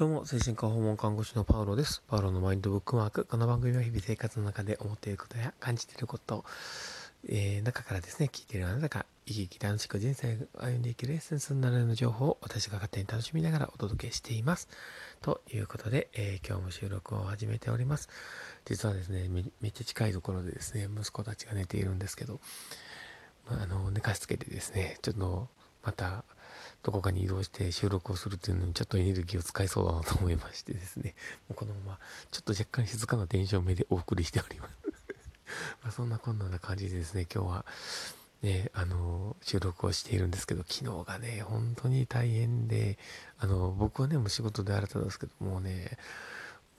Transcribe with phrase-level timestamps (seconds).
[0.00, 2.02] どうも、精神科訪問看護師のパウロです。
[2.08, 3.26] パウロのマインドブックマーク。
[3.26, 6.46] この番組は日々生活の中で思っていることや感じていること、
[7.28, 14.68] えー、中からですね、聞いているあなたが生き生き楽しく人生を歩んでいけるエッセンスになるような情報を私が勝手に楽しみながらお届けしています。
[15.20, 18.08] ということで、えー、今日も収録を始めております。
[18.64, 22.40] 実はですねめ、めっちゃ近いところでですね、息子たちが寝ているんですけど、
[23.50, 25.50] まあ、あの、寝かしつけてですね、ちょっと
[25.82, 26.24] また、
[26.82, 31.14] どこかに移動して収録をするっていうのにちょっとエネルギーを使いそうだなと思いましてですね、
[31.48, 31.98] もうこのまま
[32.30, 34.76] ちょっと若干静かなテンション目でお送りしております。
[35.84, 37.66] まそんなこんな感じでですね、今日は
[38.42, 42.98] ね、あの、収録をしているんですけど、昨日がね、本当に大変で、
[43.38, 45.98] あの、僕はね、もう仕事で新たですけど、もうね、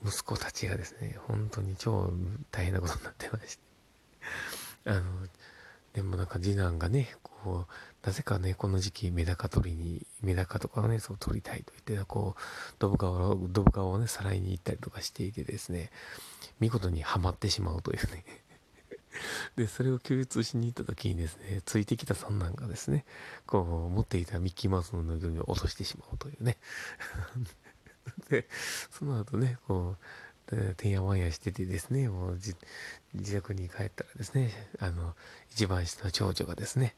[0.04, 2.12] 息子たちがですね、本当に超
[2.50, 3.62] 大変なことになってまして、
[4.90, 5.02] あの、
[5.94, 12.40] でもなんか次男がね、こう、なぜかね、この時期メダカ取りに、メダカとかをね、そう取りたいと言って、こう、
[12.78, 15.90] ドブ川を、ドブ川をね、さらいに行ったりとかしていてですね、
[16.60, 18.24] 見事にはまってしまうというね。
[19.56, 23.04] で、それを救出しに行った時にですね、ついてきた三男がですね、
[23.46, 26.56] こう、持っていたミッキーマウスのぬいぐるみを落としてしまうというね。
[28.30, 28.48] で、
[28.90, 30.04] その後ね、こう、
[30.76, 32.38] てんやわんやしててですね、もう
[33.14, 34.50] 自宅に帰ったらですね、
[34.80, 35.14] あの、
[35.50, 36.94] 一番下の長女がですね、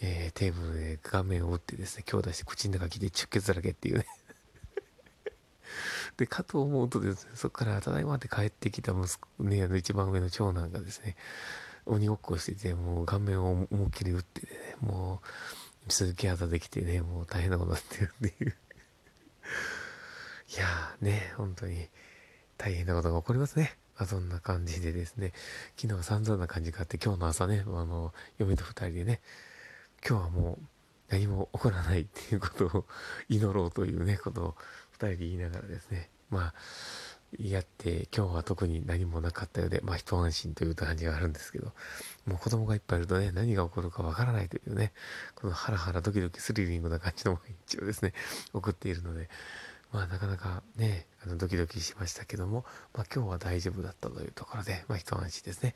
[0.00, 4.06] えー、テーブルで画面を打ってですね、強打して口の中切って出血だらけっていうね。
[6.16, 11.16] で、かと思うとですね、そこからただいまって帰ってきた息子、ね、あの一番上の長男がですね、
[11.86, 15.22] 鬼ごっこしてて、もう顔面を思いっきり打ってね、も
[15.88, 18.56] う、鈴木肌できてね、もう大変なことになってるっていう。
[20.50, 21.88] いやーね、本当に、
[22.56, 23.76] 大変なことが起こりますね。
[23.96, 25.32] まあ、そんな感じでですね、
[25.76, 29.20] 昨日は散々な感じがあって、今日の朝ね、あの、嫁と二人でね、
[30.06, 30.64] 今日はもう
[31.08, 32.84] 何も起こらないっていうことを
[33.28, 34.54] 祈ろうというね、ことを
[34.92, 36.54] 二人で言いながらですね、まあ、
[37.38, 41.72] やって、今日は特に何もなかったようで、まあ一安心という感じがあるんですけど、
[42.26, 44.92] もう子供がいっぱいいるとね、何が起こるかわからないというね、
[45.34, 48.14] このハラハラドキドキスリリングな感じの毎日をですね、
[48.52, 49.28] 送っているので、
[49.92, 52.64] まあなかなかね、あのドキドキしましたけども、
[52.94, 55.74] まあ今日は大丈夫だったというところで、まあ一安心ですね。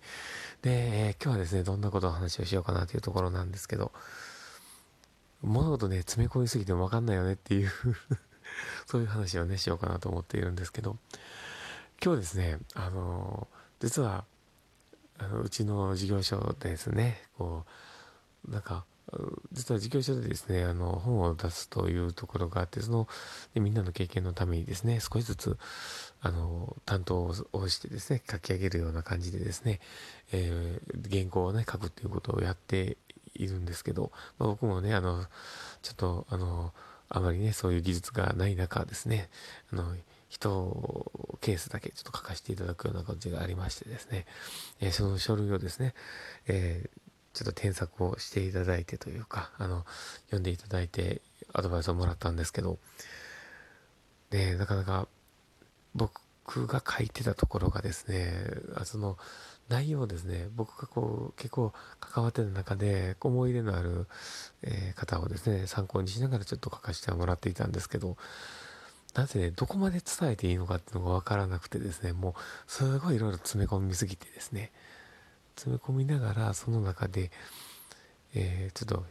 [0.63, 0.71] で、
[1.09, 3.93] えー、今日はですね、どんなことを話をしようかなというところなんですけど、
[5.43, 7.73] 物事ね、詰め込みすぎてもわかんないよねっていう
[8.87, 10.99] そういう話をね、しようかなと思っているんですけど、
[12.03, 13.49] 今日ですね、あの、
[13.81, 14.25] 実は、
[15.19, 17.65] あの、うちの事業所でですね、こ
[18.49, 18.85] う、なんか、
[19.53, 23.09] 実は事業所でですね、あの、本を出すというところがあって、その、
[23.55, 25.59] でみんなの経験のためにですね、少しずつ、
[26.21, 29.81] あの、担当をしてですね、書き上げるような感じでですね、
[30.33, 32.97] えー、原稿をね、書くっていうことをやって
[33.35, 35.25] いるんですけど、まあ、僕もね、あの、
[35.83, 36.73] ちょっと、あの、
[37.09, 39.29] あまりね、そういう技術がない中ですね、
[39.73, 39.97] あの、
[40.31, 41.11] 人
[41.41, 44.27] ケースだけちょっと書かせていただくような感じがありましてですね、
[44.81, 45.93] えー、その書類をですね、
[46.47, 47.00] えー、
[47.33, 49.85] ちょっと添削をしていただいてというか、あの、
[50.27, 51.21] 読んでいただいて、
[51.53, 52.79] アドバイスをもらったんですけど、
[54.31, 55.09] ねなかなか、
[55.95, 58.33] 僕が書いてたところがですね、
[58.85, 59.17] その
[59.71, 64.09] 内容ですね、僕がこう、結構関わってた中で、思い入れのある、
[64.63, 68.17] え、方をですね、参考にしながらちょっと書かせてもらっていたんですけど、
[69.15, 72.35] なぜね、どこまで伝えていいのかっていうのがわからなくてですね、もう、
[72.67, 74.73] すごいいろいろ詰め込みすぎてですね、
[75.61, 77.31] 詰め込みながら、その中で、
[78.35, 79.05] えー、ちょっと、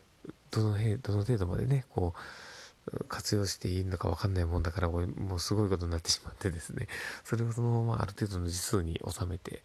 [0.51, 6.87] どの辺、どの程度までね、こう、活用していいのかわかんないもんだから、もうすごいことになってしまってですね、
[7.23, 9.61] それをそのままある程度の字数に収めて、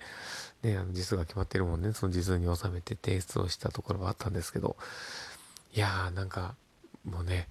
[0.62, 4.76] ね、あの字数が決まってるもんね、その字数に収めて提出をしたところはあったんですけど、
[5.72, 6.54] いやーなんか、
[7.04, 7.48] もうね、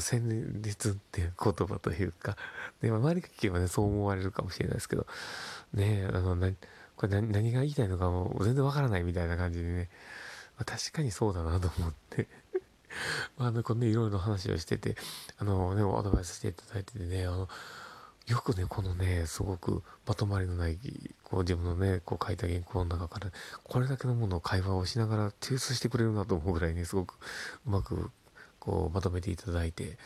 [0.00, 2.36] 戦律っていう言葉というか、
[2.82, 5.06] で、周りが聞けばね、そう思われるかもしれないですけど、
[5.72, 6.36] ね、あの、
[6.96, 9.88] これ何が言いたいのかも全然わからないみたいな感じでね、
[10.56, 12.26] まあ、確かにそうだなと思って。
[13.36, 14.96] まあ、あの、こんね、いろいろ話をしてて、
[15.38, 17.48] あのね、アドバイスしていただいててね、あの、
[18.26, 20.78] よくね、このね、すごくまとまりのない、
[21.22, 23.30] こう自分のね、こう書いた原稿の中から、
[23.62, 27.18] これだけのものを会話をしながら提出してくれるなと思うぐらいね、すごく
[27.66, 28.10] うまく、
[28.58, 29.98] こうまとめていただいて、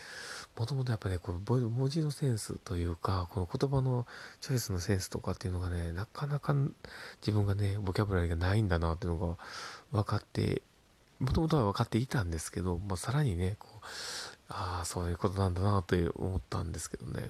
[0.61, 4.07] もともとやっぱね、この文字のセンスというか、この言葉の
[4.43, 6.53] チョイスのセンスとかっていうのがね、なかなか
[7.23, 9.37] 自分がね、ボキャブラリーがないんだなっていうのが
[9.91, 10.61] 分かって、
[11.19, 13.85] もともとは分かっていたんですけど、まあ、さらにね、こう、
[14.51, 17.27] ああ、そういうことなんだなと思ったんですけどね。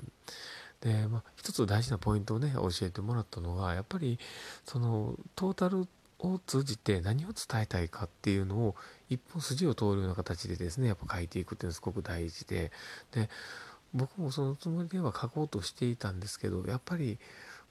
[0.80, 4.18] で、まあ、一つ大事なポイントをね、教えてもらったのが、やっぱり、
[4.64, 5.86] その、トータル
[6.22, 8.74] を通じて何を伝えたいかっていうのを
[9.08, 12.72] 一本筋を通るような形でですね、やっぱ書いていくっていうのはすごく大事で、
[13.12, 13.28] で、
[13.94, 17.18] 僕もそのつもりでは書こうとしていたんですけどやっぱり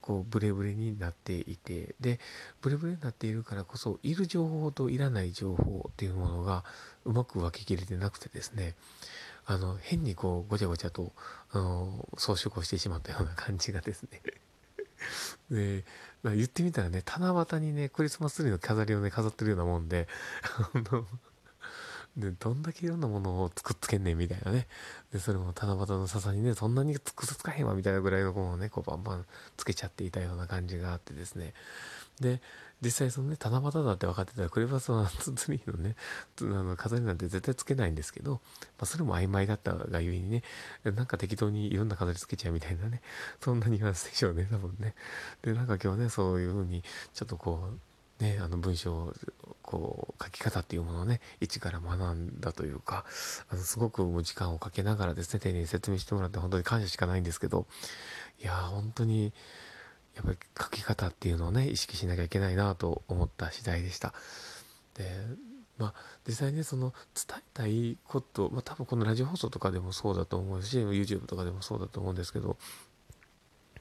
[0.02, 1.96] こうブレブレになっていて。
[2.00, 2.20] で
[2.62, 6.64] ブレブレになっているからこそいる情報といらない情報っていうものが
[7.06, 8.76] うまく分けきれてなくてですね
[9.46, 11.12] あの変にこうごちゃごちゃと
[11.52, 14.22] あの装飾をしてしまったような感じがですね。
[15.52, 15.84] で、
[16.24, 20.08] まあ、言ってみたらね七夕にねクリスマスツリーの飾りをね飾ってるようなもんで
[20.74, 21.08] あの
[22.18, 24.68] で、どんだけいろんなものを作っつけんねんみたいなね。
[25.12, 29.26] で、それも七夕の笹にね、そんなにつくつかへんわみたいなぐらいのものをね、こうバンバン
[29.58, 31.54] つけちゃっていたような感じがあってですね。
[32.20, 32.42] で、
[32.82, 35.96] 実際そのね、七夕だって分かってたら、クレバスはツリーのね、
[36.42, 38.40] あの飾りなんて絶対つけないんですけど、ま
[38.82, 40.44] あ、それも曖昧だったがゆえにね、
[40.84, 43.02] なんか適当にいろんな飾りつけちゃうみたいなね、
[43.42, 44.96] そんなニュアンスでしょうね、多分ね。
[45.42, 46.84] で、なんか今日ね、そういうふうに、
[47.14, 49.14] ちょっとこう、ね、あの文章
[49.62, 53.06] こう書き方っていうものをね一から学んだというか
[53.50, 57.66] あのすごくもう時間をかけながらですね丁寧に説明してもらって本当に感謝しかないんですけど
[58.42, 59.32] いや本当に
[60.20, 64.14] やっぱり書き方っていうのをね意識しなきゃいけないなと思った次第でした。
[64.96, 65.06] で
[65.78, 65.94] まあ
[66.28, 72.58] 実際ねその伝えたいこと、まあ、多分このラジオ放送とかでもそうだと思うし YouTube とかでもそうだと思うんですけど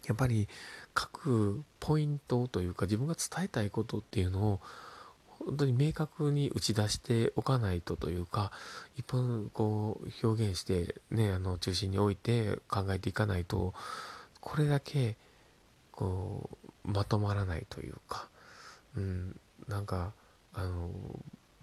[0.07, 0.49] やっぱり
[0.97, 4.61] 書くポイントというか自分が伝えたいことっていうのを
[5.41, 8.53] 本当に明確に打ち出しておかないとというか
[8.97, 13.75] 一本こう表現してねあの中心に置いて考えていかないと
[14.41, 15.17] これだけ
[15.99, 16.49] こ
[16.85, 18.29] うまとまらないというか、
[18.97, 19.37] うん、
[19.67, 20.13] なんか
[20.55, 20.91] あの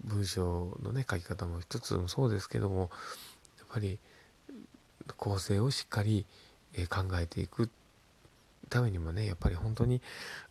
[0.04, 2.90] 文章のね書き方も一つもそうですけども
[3.58, 3.98] やっぱり
[5.16, 6.26] 構成をしっかり
[6.90, 7.70] 考えていく
[8.68, 10.02] ためにもねやっぱり本当に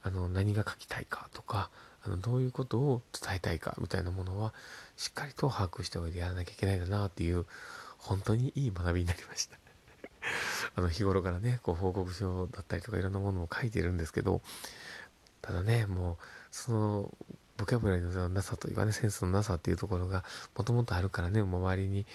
[0.01, 1.69] あの何が書きたいかとか
[2.03, 4.51] あのどういうことを伝えたいかみたいなものは
[4.97, 7.45] しっかりと把握しておいてやらなきゃいけないんだなっていう
[7.99, 9.64] 本当にいい学びになりました。
[10.75, 14.41] あの日頃からねこう報告書だったりとかいろんなものを書いてるんですけど
[15.41, 16.17] ただねもう
[16.51, 17.17] その
[17.57, 20.25] ボキャブラリーのなさというかねセンスのなさっていうところが
[20.57, 22.05] もともとあるからね周りに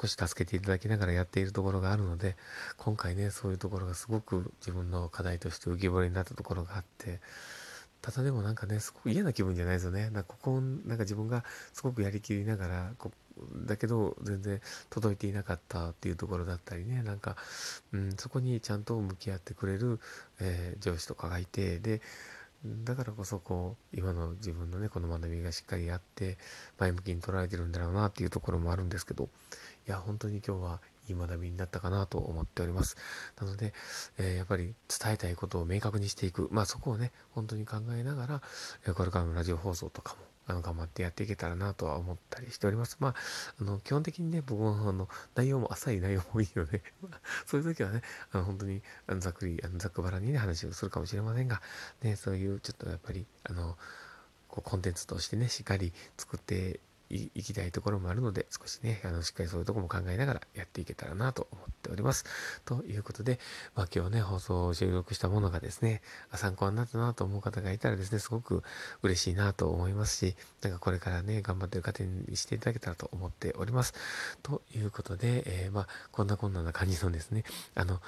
[0.00, 2.36] 少し助けていただきながらやっているところがあるので
[2.76, 7.20] 今回ねそういうところがすごく自分の課題として浮き彫りになったところがあって
[8.06, 10.10] ただでもなんかね、すごく嫌な気分じゃないですよね。
[10.10, 13.10] なんかここ、なんか自分がすごくやりきりながら、こ
[13.66, 14.60] だけど全然
[14.90, 17.36] 届いていなかったっていうところだったりね、なんか、
[17.92, 20.00] うん、そこにちゃんと向き合ってくれる、
[20.40, 22.00] えー、上司とかがいて、で、
[22.64, 26.38] だからこそこう、今の自分のね、この学びがしっかりあって、
[26.78, 29.28] 前向きに捉えてるんだろうなっていうところもあるんですけど、
[29.86, 32.96] いや、本当に今日はいい学びになったかなと思っております。
[33.40, 33.72] なので、
[34.18, 36.48] えー、やっぱり伝えたいことを明確にしていく。
[36.50, 42.96] まあそこをね、本当に考えながら、これからのラジオ放送とかも、あの、頑張ってやっていけたらなとは思ったりしております。
[43.00, 43.14] まあ、
[43.60, 46.82] あの、基本的にね、僕も、あの、内容も浅い内容もいいので
[47.46, 48.02] そういう時はね、
[48.32, 51.60] あの、本当に、あの、ざっくり、あの、ざっくばらにね、話をするかもしれませんが、
[52.02, 53.76] ね、そういう、ちょっとやっぱり、あの、
[54.48, 56.80] こうコンテンツとしてね、しっかり作って
[57.10, 62.24] いきたいところもあるので、少しね、あの、しっかりそういうとこも考えながらやっていけたらなと思っております。
[62.64, 63.38] ということで、
[63.74, 66.02] まあ今日ね、放送を収録したものがですね、
[66.34, 68.62] 参考になったなと思う方がいたらですね、すごく
[69.02, 73.94] 嬉しいなと思いますし、なんかこれからね、頑張ってる方にしていただけたらと思っております。
[74.42, 77.44] ということで、えー、まあ、こんなこんなな感じのですね、
[77.74, 78.00] あの、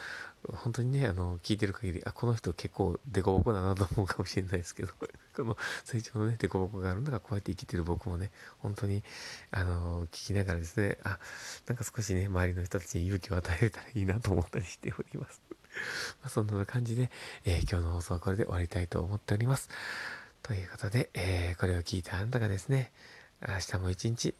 [0.47, 4.93] 本当にね、あの、聞いてる限り、あ、この人結構デコボコだなと思うかもしれないですけど、
[5.37, 9.05] この成長のね、デコボコがあるのが、こうやって生きてる僕もね、本当に、
[9.51, 11.19] あの、聞きながらですね、あ、
[11.67, 15.43] なんか少しね、周りの人たちに勇気を与えれたらいいなと思ったりしております。
[16.23, 17.11] まあ、そんな感じで、
[17.45, 19.69] えー、今日の放送はこれで終わりたいと思っております。
[20.43, 22.93] ということで、えー、これを聞いたあなたがですね、
[23.47, 24.35] 明日も一日、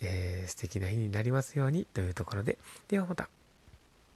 [0.00, 2.58] えー、素敵な日になりますようにというところで、
[2.88, 3.28] ではまた。